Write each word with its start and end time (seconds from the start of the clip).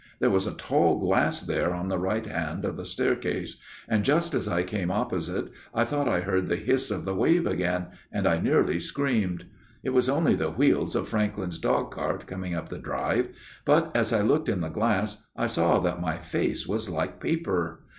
There 0.19 0.31
was 0.31 0.47
a 0.47 0.55
tall 0.55 0.99
glass 0.99 1.41
there 1.43 1.75
on 1.75 1.87
the 1.87 1.99
right 1.99 2.25
hand 2.25 2.65
of 2.65 2.75
the 2.75 2.87
staircase, 2.87 3.59
and 3.87 4.03
just 4.03 4.33
as 4.33 4.47
I 4.47 4.63
came 4.63 4.89
opposite 4.89 5.51
I 5.75 5.85
thought 5.85 6.09
I 6.09 6.21
heard 6.21 6.47
the 6.47 6.55
hiss 6.55 6.89
of 6.89 7.05
the 7.05 7.13
wave 7.13 7.45
again, 7.45 7.85
and 8.11 8.25
I 8.25 8.39
nearly 8.39 8.79
screamed. 8.79 9.45
It 9.83 9.91
was 9.91 10.09
only 10.09 10.33
the 10.33 10.49
wheels 10.49 10.95
of 10.95 11.07
Franklyn's 11.07 11.59
dog 11.59 11.91
cart 11.91 12.25
coming 12.25 12.55
up 12.55 12.69
the 12.69 12.79
drive, 12.79 13.27
but 13.63 13.91
as 13.95 14.11
I 14.11 14.21
looked 14.21 14.49
in 14.49 14.61
the 14.61 14.69
glass 14.69 15.23
I 15.35 15.45
saw 15.45 15.79
that 15.81 16.01
my 16.01 16.17
face 16.17 16.65
was 16.65 16.89
like 16.89 17.19
paper. 17.19 17.81